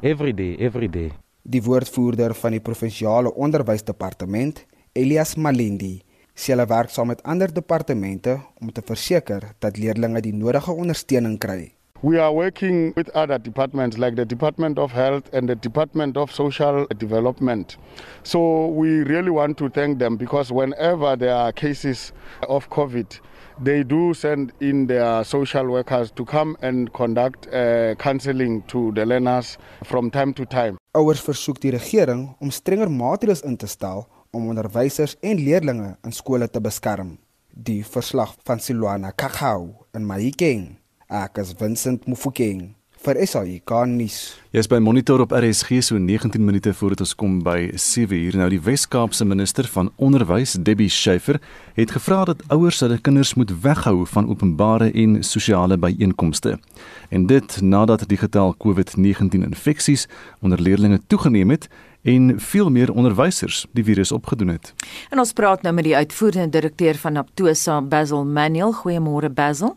[0.00, 1.12] every day every day.
[1.42, 4.64] Die woordvoerder van die provinsiale onderwysdepartement,
[4.96, 6.00] Elias Malindi,
[6.34, 11.38] sê hulle werk saam met ander departemente om te verseker dat leerders die nodige ondersteuning
[11.38, 11.75] kry.
[12.02, 16.30] We are working with other departments like the Department of Health and the Department of
[16.30, 17.76] Social Development.
[18.22, 22.12] So we really want to thank them because whenever there are cases
[22.50, 23.18] of COVID,
[23.62, 29.06] they do send in their social workers to come and conduct uh, counseling to the
[29.06, 30.76] learners from time to time.
[30.92, 34.04] Ouers versoek die regering om strenger maatreëls in te stel
[34.36, 37.16] om onderwysers en leerders in skole te beskerm.
[37.56, 40.76] Die verslag van Silwana Kakau in Mahikeng.
[41.06, 42.72] Ek is Vincent Mufokeng
[43.06, 44.16] vir SAIK nuus.
[44.50, 48.34] Jy's by Monitor op RSG so 19 minute voordat ons kom by 7 uur.
[48.40, 51.38] Nou die Wes-Kaapse minister van Onderwys, Debbie Schiefer,
[51.78, 56.56] het gevra dat ouers hulle kinders moet weghou van openbare en sosiale byeenkomste.
[57.14, 60.08] En dit nadat die getal COVID-19 infeksies
[60.42, 61.70] onder leerders toegeneem het
[62.02, 64.74] en veel meer onderwysers die virus opgedoen het.
[65.14, 68.74] En ons praat nou met die uitvoerende direkteur van Aptosa, Basil Manuel.
[68.74, 69.76] Goeiemôre Basil.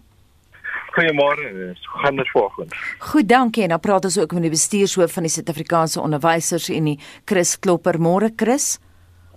[0.99, 2.95] Goeiemôre, gaan dit volgens.
[2.99, 3.63] Goed, dankie.
[3.63, 7.99] En dan praat ons ook met die bestuurshoof van die Suid-Afrikaanse Onderwysers Unie, Chris Klopper.
[7.99, 8.79] Môre Chris.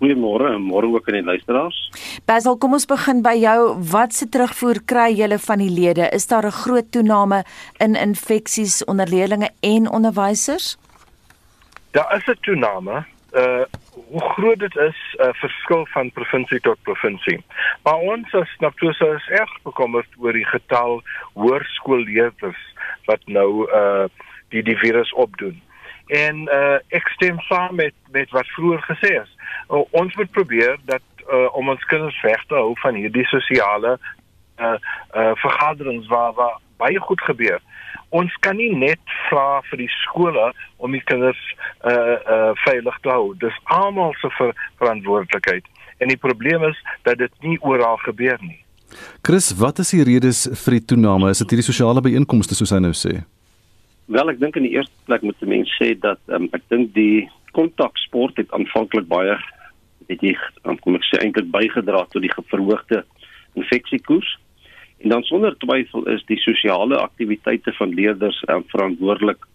[0.01, 1.79] Goeiemôre en môre ook aan die luisteraars.
[2.27, 3.59] Basil, kom ons begin by jou.
[3.93, 6.09] Wat se terugvoer kry julle van die lede?
[6.11, 7.45] Is daar 'n groot toename
[7.79, 10.77] in infeksies onder leerders en onderwysers?
[11.93, 13.05] Daar is 'n toename.
[13.33, 13.65] Uh
[14.09, 17.45] hoe groot dit is, uh, verskil van provinsie tot provinsie.
[17.83, 22.63] Maar ons as Naptosa is erg bekommerd oor die getal hoërskoolleerders
[23.09, 24.09] wat nou uh
[24.49, 25.61] die die virus opdoen.
[26.07, 29.33] En uh ek stem saam met met wat vroeër gesê is.
[29.69, 33.99] Uh, ons moet probeer dat uh, om ons kinders weg te hou van hierdie sosiale
[34.61, 34.77] uh
[35.17, 37.61] uh vergaderings waar waar baie goed gebeur
[38.11, 41.41] ons kan nie net vra vir die skole om die kinders
[41.89, 43.35] uh uh veilig te hou.
[43.41, 45.65] Dis almal se ver verantwoordelikheid.
[45.99, 48.59] En die probleem is dat dit nie oral gebeur nie.
[49.23, 51.31] Chris, wat is die redes vir die toename?
[51.31, 53.23] Is dit hierdie sosiale byeenkomste soos hy nou sê?
[54.13, 57.29] Wel, ek dink in die eerste plek moet mense sê dat um, ek dink die
[57.57, 59.37] kontaksport het aanvanklik baie
[60.09, 60.33] weet jy,
[60.67, 63.03] um, kom ek sê eintlik bygedra tot die verhoogde
[63.59, 64.37] infeksiekoers.
[65.03, 69.47] En dan sonder twyfel is die sosiale aktiwiteite van leerders um, verantwoordelik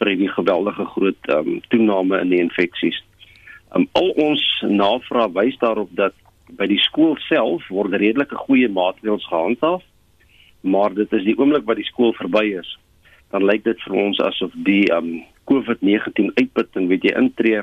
[0.00, 2.98] vir die geweldige groot um, toename in die infeksies.
[3.76, 6.16] Um, al ons navraag wys daarop dat
[6.58, 9.82] by die skool self word redelike goeie maatreëls gehandhaaf,
[10.60, 12.76] maar dit is die oomblik wat die skool verby is,
[13.32, 17.62] dan lyk dit vir ons asof die um, COVID-19 uitputting weet jy intree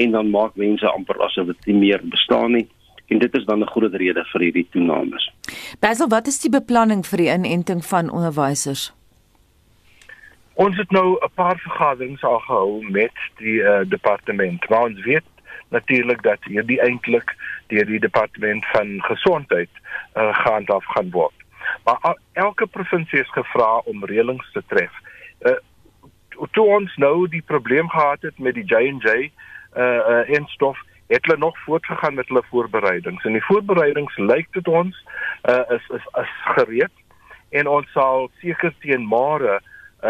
[0.00, 2.66] en dan maak mense amper asof dit nie meer bestaan nie
[3.10, 5.28] en dit is dan 'n groot rede vir hierdie toenames.
[5.78, 8.90] Basil, wat is die beplanning vir die inenting van onderwysers?
[10.54, 14.68] Ons het nou 'n paar vergaderings al gehou met die uh, departement.
[14.68, 15.24] Maar ons weet
[15.68, 19.70] natuurlik dat hierdie eintlik deur die departement van gesondheid
[20.14, 21.34] uh, gaan af gaan word.
[21.84, 24.92] Maar al, elke provinsie is gevra om reëlings te tref.
[25.40, 25.54] Uh,
[26.50, 29.30] toe ons nou die probleem gehad het met die J&J uh,
[29.76, 30.78] uh, en stof
[31.10, 34.94] het hulle nog voortgegaan met hulle voorbereidings en die voorbereidings lyk dit ons
[35.50, 36.94] uh, is is is gereed
[37.50, 39.58] en ons sal seker teen môre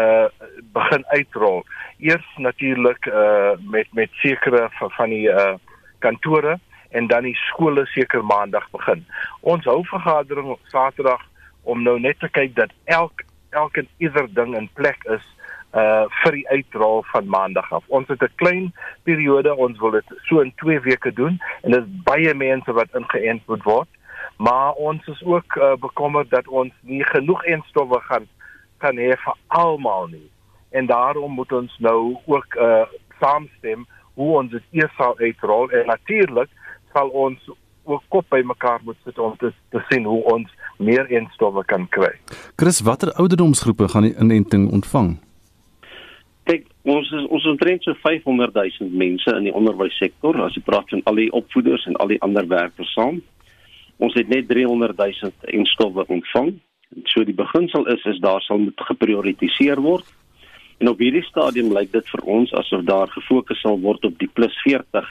[0.01, 0.27] uh
[0.71, 1.65] begin uitrol.
[1.99, 5.55] Eers natuurlik uh met met sekere van, van die uh
[5.99, 6.59] kantore
[6.89, 9.05] en dan die skole seker maandag begin.
[9.39, 11.25] Ons hou vergadering Saterdag
[11.63, 15.25] om nou net te kyk dat elk elke ieder ding in plek is
[15.73, 17.83] uh vir die uitrol van maandag af.
[17.87, 21.83] Ons het 'n klein periode, ons wil dit so in 2 weke doen en dit
[21.83, 23.89] is baie mense wat ingeënt moet word.
[24.37, 28.27] Maar ons is ook uh, bekommerd dat ons nie genoeg enstowwe gaan
[28.77, 30.29] kan hê vir almal nie.
[30.69, 32.83] En daarom moet ons nou ook uh
[33.19, 36.49] saamstem hoe ons dit eers sal uitrol en natuurlik
[36.93, 37.49] sal ons
[37.83, 41.87] ook kop by mekaar moet sit om te, te sien hoe ons meer enstowwe kan
[41.89, 42.11] kry.
[42.55, 45.19] Chris, watter ouderdomsgroepe gaan die inenting ontvang?
[46.49, 50.89] Kyk, ons is ons omtrent so 500 000 mense in die onderwyssektor as jy praat
[50.89, 53.19] van al die opvoeders en al die ander werkers saam.
[54.01, 56.55] Ons het net 300 000 enstowwe ontvang.
[56.95, 60.07] En so die beginsel is is daar sal moet geprioritiseer word.
[60.81, 64.29] En op hierdie stadium lyk dit vir ons asof daar gefokus sal word op die
[64.33, 65.05] plus 40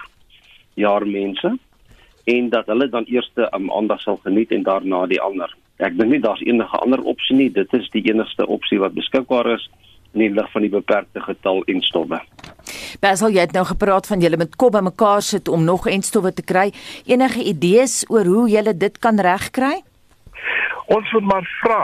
[0.82, 1.54] jaar mense
[2.30, 5.54] en dat hulle dan eers um, aandag sal geniet en daarna die ander.
[5.78, 7.48] Ek dink nie daar's enige ander opsie nie.
[7.54, 9.70] Dit is die enigste opsie wat beskikbaar is
[10.12, 12.20] in die lig van die beperkte getal en stowwe.
[13.00, 16.32] Basil, jy het nou gepraat van julle met kop bymekaar sit om nog en stowwe
[16.32, 16.70] te kry.
[17.06, 19.80] Enige idees oor hoe julle dit kan regkry?
[20.90, 21.82] Ons moet maar vra.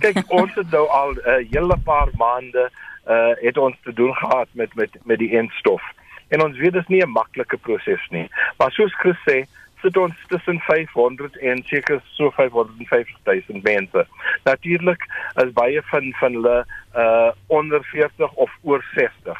[0.00, 2.70] Kyk, ons het nou al 'n uh, hele paar maande
[3.08, 5.82] uh het ons te doen gehad met met met die enstof.
[6.28, 8.28] En ons weet dit is nie 'n maklike proses nie.
[8.58, 9.44] Maar soos Chris sê,
[9.82, 14.06] sit ons tussen 500 en seker so 550 000 mense.
[14.44, 15.06] Natuurlik
[15.44, 16.66] is baie van van hulle
[16.96, 19.38] uh onder 40 of oor 60.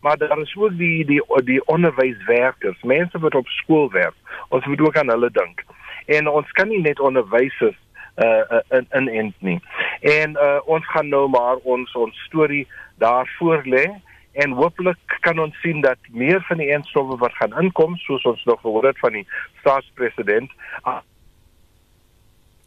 [0.00, 4.14] Maar daar is ook die die die onderwyswerkers, mense wat op skool werk.
[4.48, 5.64] Ons moet ook aan hulle dink.
[6.06, 7.78] En ons kan nie net onderwysers
[8.16, 9.60] uh in in end nie.
[10.00, 12.66] En uh ons gaan nou maar ons ons storie
[12.98, 13.86] daar voor lê
[14.32, 18.44] en hopelik kan ons sien dat meer van die enstowwe wat gaan inkom soos ons
[18.44, 19.26] nog gehoor het van die
[19.60, 20.50] staatspresident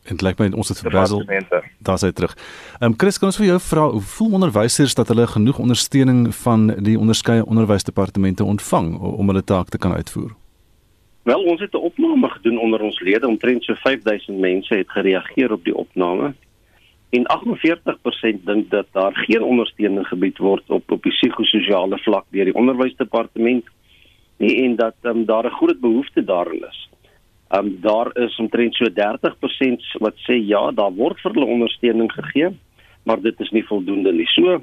[0.06, 1.24] En lyk my ons het vir Basil
[1.86, 2.36] daar sy terug.
[2.78, 6.28] Ehm um, Chris, kan ons vir jou vra hoe voel onderwysers dat hulle genoeg ondersteuning
[6.44, 10.36] van die onderskeie onderwysdepartemente ontvang om hulle taak te kan uitvoer?
[11.26, 13.28] Wel, ons het 'n opname gedoen onder ons lede.
[13.28, 16.34] Omtrent so 5000 mense het gereageer op die opname.
[17.16, 22.50] En 48% dink dat daar geen ondersteuning gebied word op op die psigososiale vlak deur
[22.50, 23.70] die onderwysdepartement
[24.44, 26.90] nie en dat um, daar 'n groot behoefte daarin is.
[27.50, 32.50] Um daar is omtrent so 30% wat sê ja, daar word vir hulle ondersteuning gegee,
[33.04, 34.28] maar dit is nie voldoende nie.
[34.28, 34.62] So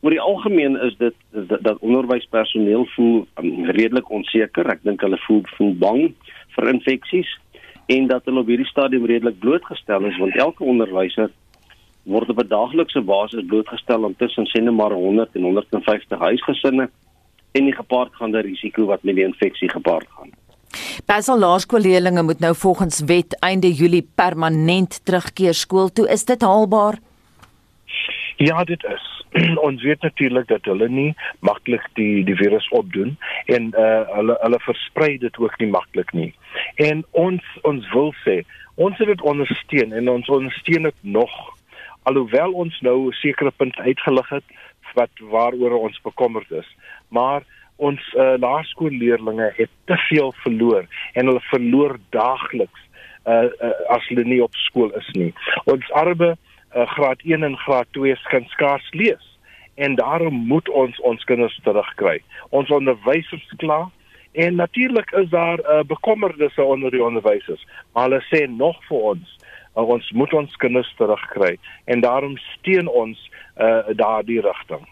[0.00, 4.70] oor die algemeen is dit dat, dat onderwyspersoneel voel um, redelik onseker.
[4.70, 6.14] Ek dink hulle voel voel bang
[6.54, 7.38] vir infeksies
[7.86, 11.30] en dat hulle op hierdie stadium redelik blootgestel is want elke onderwyser
[12.08, 16.90] word op 'n daaglikse basis blootgestel aan tussen sende maar 100 en 150 huisgesinne
[17.52, 20.30] en die gepaardgaande risiko wat met die infeksie gepaard gaan.
[21.06, 26.08] Basel laerskoolleerders moet nou volgens wet einde Julie permanent terugkeer skool toe.
[26.08, 26.98] Is dit haalbaar?
[28.36, 29.18] Ja, dit is.
[29.68, 34.60] ons weet natuurlik dat hulle nie maklik die die virus opdoen en uh hulle hulle
[34.64, 36.32] versprei dit ook nie maklik nie.
[36.74, 38.40] En ons ons wil sê,
[38.74, 41.34] ons het dit ondersteun en ons ondersteun dit nog
[42.08, 44.58] alhoewel ons nou sekere punt uitgelig het
[44.96, 46.68] wat waaroor ons bekommerd is.
[47.08, 47.44] Maar
[47.76, 52.80] ons uh, laerskoolleerders het te veel verloor en hulle verloor daagliks
[53.28, 55.30] uh, uh as hulle nie op skool is nie.
[55.70, 59.24] Ons arme uh, graad 1 en graad 2 kan skaars lees
[59.74, 62.18] en daarom moet ons ons kinders terugkry.
[62.50, 63.84] Ons onderwysers kla
[64.32, 69.37] en natuurlik is daar uh, bekommernisse onder die onderwysers, maar hulle sê nog vir ons
[69.78, 74.86] uh, ons moet ons kinders terugkry en daarom steun ons uh, daardie rigting.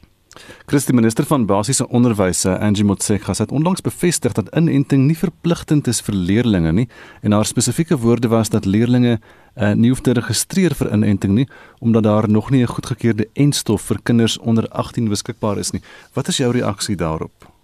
[0.66, 6.02] Christie minister van basiese onderwys, Angie Motshekga, het onlangs bevestig dat inenting nie verpligtend is
[6.04, 6.88] vir leerders nie
[7.22, 9.16] en haar spesifieke woorde was dat leerders
[9.56, 11.48] uh, nie hoef te registreer vir inenting nie
[11.80, 15.82] omdat daar nog nie 'n goedgekeurde enstof vir kinders onder 18 beskikbaar is nie.
[16.12, 17.55] Wat is jou reaksie daarop?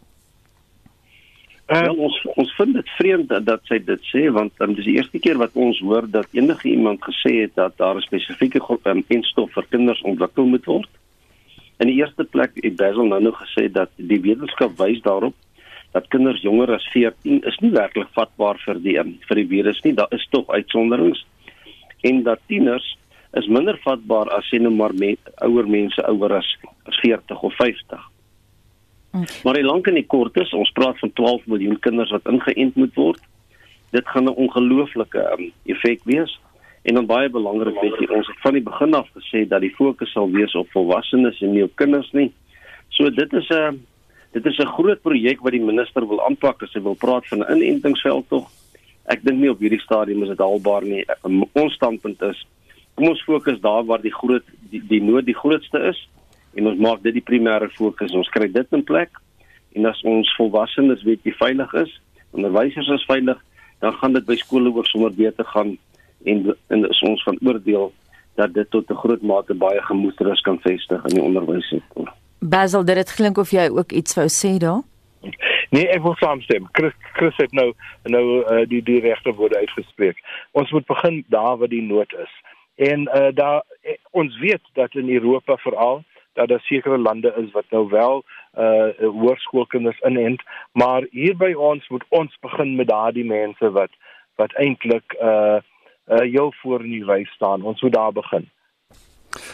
[1.73, 4.85] Uh, well, ons ons vind dit vreemd dat, dat sy dit sê want um, dis
[4.85, 8.61] die eerste keer wat ons hoor dat enige iemand gesê het dat daar 'n spesifieke
[8.85, 10.91] um, enstof vir kinders ontwikkel moet word.
[11.81, 15.35] In die eerste plek het Basil nou nog gesê dat die wetenskap wys daarop
[15.93, 19.95] dat kinders jonger as 14 is nie werklik vatbaar vir die vir die virus nie.
[19.95, 21.25] Daar is tog uitsonderings.
[22.03, 22.97] En dat tieners
[23.33, 27.57] is minder vatbaar as sien nou maar met ouer mense ouer as, as 40 of
[27.57, 28.12] 50.
[29.13, 29.29] Hmm.
[29.45, 32.79] Maar die lank en die kort is, ons praat van 12 miljoen kinders wat ingeënt
[32.81, 33.21] moet word.
[33.93, 36.41] Dit gaan 'n ongelooflike um, effek wees.
[36.83, 39.75] En dan baie belangrik weet jy ons het van die begin af gesê dat die
[39.77, 42.33] fokus sal wees op volwassenes en nie op kinders nie.
[42.89, 43.85] So dit is 'n
[44.33, 47.39] dit is 'n groot projek wat die minister wil aanpak as hy wil praat van
[47.39, 48.51] 'n inentingsveld tog.
[49.05, 51.05] Ek dink nie op hierdie stadium is dit haalbaar nie.
[51.53, 52.47] Ons standpunt is
[52.95, 56.09] kom ons fokus daar waar die groot die, die nood die grootste is
[56.55, 58.13] en ons maak dit die primêre fokus.
[58.13, 59.11] Ons kry dit in plek
[59.73, 61.93] en as ons volwassenes weet jy veilig is,
[62.37, 63.39] onderwysers is veilig,
[63.81, 65.77] dan gaan dit by skole ook sommer beter gaan
[66.25, 67.93] en en is ons van oordeel
[68.35, 72.13] dat dit tot 'n groot mate baie gemoedsrus kan vestig in die onderwyssektor.
[72.39, 74.83] Basil, dit klink of jy ook iets wou sê daar?
[75.71, 76.67] Nee, ek wil saamstem.
[76.73, 80.19] Chris Chris het nou nou uh, die die regte woorde uitgespreek.
[80.51, 82.33] Ons moet begin daar waar die nood is.
[82.75, 87.51] En uh daar eh, ons weet dat in Europa veral dat daar sekere lande is
[87.53, 88.25] wat nou wel
[88.59, 90.43] uh hoërskoolkinders inent,
[90.73, 93.91] maar hier by ons moet ons begin met daardie mense wat
[94.37, 95.61] wat eintlik uh
[96.07, 97.63] uh, heel voor in die ry staan.
[97.63, 98.49] Ons moet daar begin.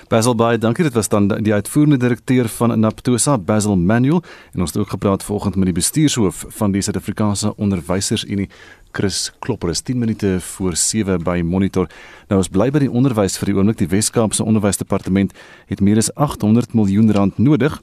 [0.09, 0.85] Basil Bay, dankie.
[0.85, 5.25] Dit was dan die uitvoerende direkteur van Naptosa, Basil Manuel, en ons het ook gepraat
[5.25, 8.49] vanoggend met die bestuurshoof van die Suid-Afrikaanse Onderwysersunie,
[8.93, 11.89] Chris Klopper is 10 minute voor 7 by Monitor.
[12.29, 13.79] Nou ons bly by die onderwys vir die oomblik.
[13.81, 15.35] Die Wes-Kaapse Onderwysdepartement
[15.69, 17.77] het meer as 800 miljoen rand nodig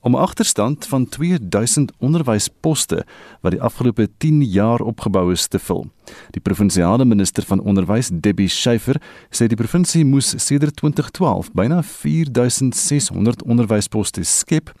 [0.00, 3.04] om 'n agterstand van 2000 onderwysposte
[3.40, 5.86] wat die afgelope 10 jaar opgebou is te vul.
[6.30, 13.42] Die provinsiale minister van onderwys, Debbie Schiefer, sê die provinsie moes sedert 2012 byna 4600
[13.42, 14.72] onderwysposte skep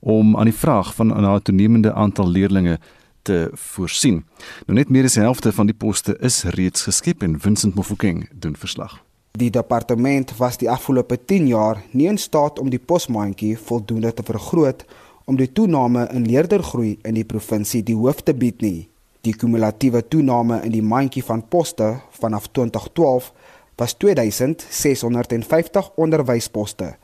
[0.00, 2.78] om aan die vraag van 'n toenemende aantal leerders
[3.22, 4.24] te voorsien.
[4.66, 8.26] Nou net meer as die helfte van die poste is reeds geskep en Vincent Mofokeng
[8.32, 8.98] doen verslag.
[9.38, 14.22] Die departement was die afgelope 10 jaar nie in staat om die posmandjie voldoende te
[14.22, 14.84] vergroot
[15.24, 18.88] om die toename in leerdergroei in die provinsie die hoof te bied nie.
[19.22, 23.32] Die kumulatiewe toename in die mandjie van poste vanaf 2012
[23.78, 26.96] was 2650 onderwysposte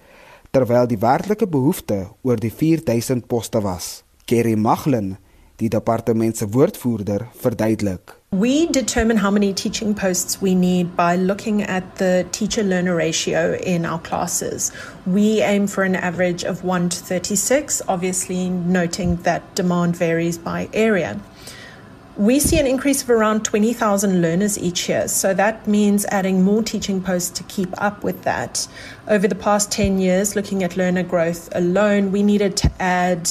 [0.50, 4.02] terwyl die werklike behoefte oor die 4000 poste was.
[4.24, 5.16] Kerry Maglin
[5.58, 8.16] die departement se woordvoerder verduidelik.
[8.30, 13.54] We determine how many teaching posts we need by looking at the teacher learner ratio
[13.54, 14.70] in our classes.
[15.04, 20.68] We aim for an average of 1 to 36, obviously noting that demand varies by
[20.72, 21.16] area.
[22.16, 26.62] We see an increase of around 20,000 learners each year, so that means adding more
[26.64, 28.68] teaching posts to keep up with that.
[29.06, 33.30] Over the past 10 years, looking at learner growth alone, we needed to add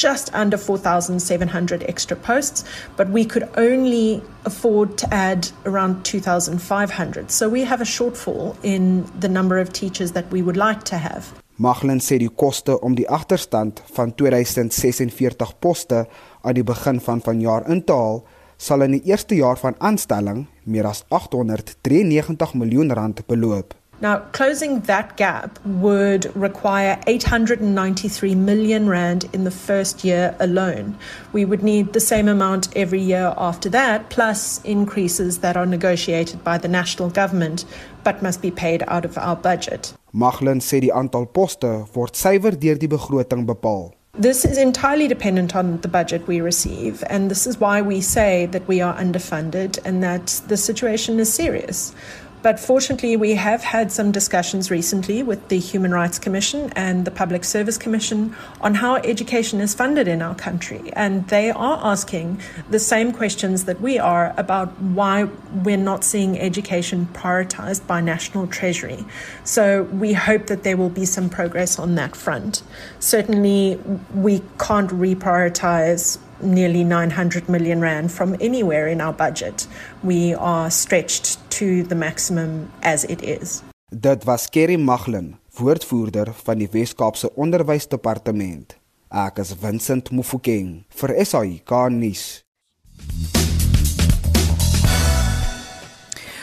[0.00, 2.64] just under 4,700 extra posts,
[2.96, 7.30] but we could only afford to add around 2,500.
[7.30, 10.96] So we have a shortfall in the number of teachers that we would like to
[10.96, 11.24] have.
[11.60, 16.06] Maglen sê die koste om die agterstand van 2046 poste
[16.40, 18.22] aan die begin van vanjaar in te haal,
[18.56, 23.76] sal in die eerste jaar van aanstelling meer as 893 miljoen rand beloop.
[24.02, 30.96] Now, closing that gap would require 893 million rand in the first year alone.
[31.34, 36.42] We would need the same amount every year after that, plus increases that are negotiated
[36.42, 37.66] by the national government
[38.02, 39.92] but must be paid out of our budget.
[40.12, 43.92] Maglen sê die aantal poste word suiwer deur die begroting bepaal.
[44.18, 48.46] This is entirely dependent on the budget we receive, and this is why we say
[48.46, 51.94] that we are underfunded and that the situation is serious.
[52.42, 57.10] But fortunately, we have had some discussions recently with the Human Rights Commission and the
[57.10, 60.90] Public Service Commission on how education is funded in our country.
[60.94, 65.24] And they are asking the same questions that we are about why
[65.64, 69.04] we're not seeing education prioritized by National Treasury.
[69.44, 72.62] So we hope that there will be some progress on that front.
[73.00, 73.78] Certainly,
[74.14, 79.66] we can't reprioritize nearly 900 million rand from anywhere in our budget.
[80.02, 83.62] We are stretched to the maximum as it is.
[83.90, 88.76] Dit was Kerry Maglen, woordvoerder van die Wes-Kaapse Onderwysdepartement.
[89.10, 92.44] Ek is Vincent Mufokeng vir SAI Garnis.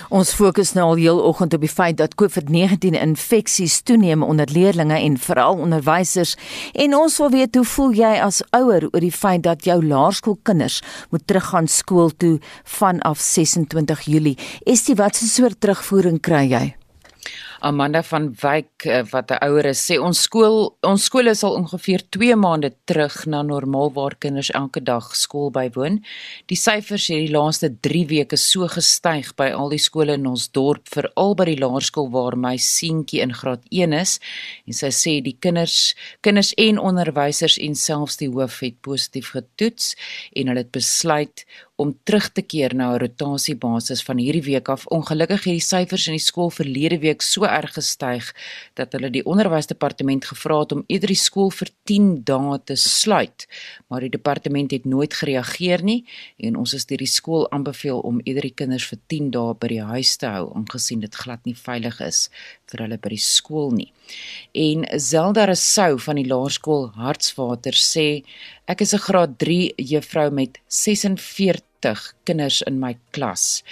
[0.07, 4.93] Ons fokus nou al heel oggend op die feit dat COVID-19 infeksies toeneem onder leerders
[4.95, 6.37] en veral onderwysers
[6.71, 10.79] en ons wil weet hoe voel jy as ouer oor die feit dat jou laerskoolkinders
[11.11, 14.37] moet teruggaan skool toe vanaf 26 Julie.
[14.63, 16.76] Estie, watse soort terugvoering kry jy?
[17.59, 22.01] Amanda van Wyk eh, wat 'n ouer is, sê ons skool ons skole sal ongeveer
[22.09, 26.03] 2 maande terug na normaal waar kinders elke dag skool bywoon.
[26.45, 30.49] Die syfers het die laaste 3 weke so gestyg by al die skole in ons
[30.51, 34.19] dorp, veral by die laerskool waar my seentjie in graad 1 is.
[34.67, 39.95] En sy sê die kinders kinders en onderwysers en selfs die hoof het positief getoets
[40.35, 41.45] en hulle het besluit
[41.77, 44.85] om terug te keer na 'n rotasiebasis van hierdie week af.
[44.87, 48.33] Ongelukkig het die syfers in die skool verlede week so erg gestyg
[48.73, 53.47] dat hulle die onderwysdepartement gevra het om eerder die skool vir 10 dae te sluit.
[53.87, 56.05] Maar die departement het nooit gereageer nie
[56.37, 59.67] en ons is deur die skool aanbeveel om eerder die kinders vir 10 dae by
[59.67, 62.29] die huis te hou aangesien dit glad nie veilig is
[62.65, 63.93] vir hulle by die skool nie.
[64.51, 68.23] En Zelda Rousseau van die laerskool Hartswater sê
[68.65, 71.66] ek is 'n graad 3 juffrou met 46
[72.27, 73.63] kinders in my klas.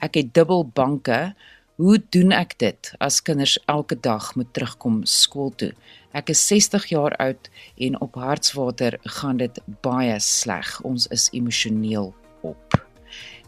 [0.00, 1.34] Ek het dubbel banke.
[1.80, 5.72] Hoe doen ek dit as kinders elke dag moet terugkom skool toe?
[6.12, 7.48] Ek is 60 jaar oud
[7.78, 10.68] en op Hartswater gaan dit baie sleg.
[10.84, 12.76] Ons is emosioneel op.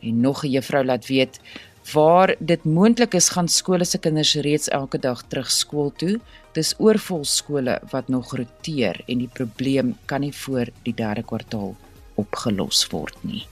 [0.01, 1.41] En nog 'n juffrou laat weet
[1.93, 6.21] waar dit moontlik is gaan skole se kinders reeds elke dag terug skool toe.
[6.53, 11.75] Dis oorvol skole wat nog roteer en die probleem kan nie voor die derde kwartaal
[12.15, 13.47] opgelos word nie.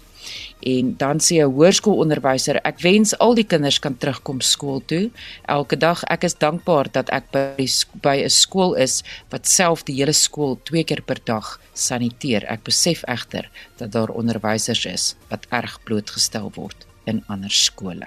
[0.60, 5.10] En dan sê 'n hoërskoolonderwyser, ek wens al die kinders kan terugkom skool toe
[5.46, 6.04] elke dag.
[6.04, 7.66] Ek is dankbaar dat ek by
[8.02, 12.44] by 'n skool is wat self die hele skool twee keer per dag saniteer.
[12.44, 18.06] Ek besef egter dat daar onderwysers is wat erg blootgestel word in ander skole.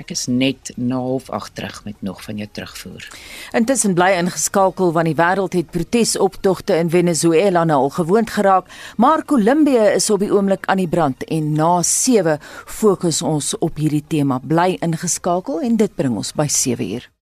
[0.00, 3.08] Ek is net na half 8 terug met nog van jou terugvoer.
[3.52, 9.24] Intussen bly ingeskakel want die wêreld het protesoptogte in Venezuela nou al gewoond geraak, maar
[9.24, 14.04] Kolumbie is op die oomblik aan die brand en na 7 fokus ons op hierdie
[14.08, 14.40] tema.
[14.40, 17.10] Bly ingeskakel en dit bring ons by 7 uur.